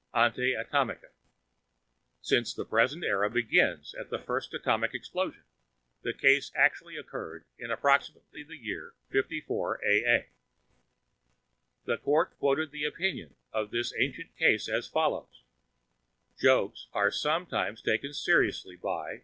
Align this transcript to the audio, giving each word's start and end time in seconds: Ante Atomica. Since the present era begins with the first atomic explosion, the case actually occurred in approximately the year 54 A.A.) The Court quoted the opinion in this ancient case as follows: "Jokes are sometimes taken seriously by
Ante 0.15 0.55
Atomica. 0.55 1.09
Since 2.23 2.55
the 2.55 2.65
present 2.65 3.03
era 3.03 3.29
begins 3.29 3.93
with 3.95 4.09
the 4.09 4.17
first 4.17 4.51
atomic 4.51 4.95
explosion, 4.95 5.43
the 6.01 6.11
case 6.11 6.51
actually 6.55 6.97
occurred 6.97 7.45
in 7.59 7.69
approximately 7.69 8.41
the 8.41 8.57
year 8.57 8.95
54 9.11 9.79
A.A.) 9.85 10.25
The 11.85 11.99
Court 11.99 12.35
quoted 12.39 12.71
the 12.71 12.83
opinion 12.83 13.35
in 13.53 13.69
this 13.71 13.93
ancient 13.95 14.35
case 14.37 14.67
as 14.67 14.87
follows: 14.87 15.43
"Jokes 16.35 16.87
are 16.93 17.11
sometimes 17.11 17.79
taken 17.79 18.11
seriously 18.11 18.75
by 18.75 19.19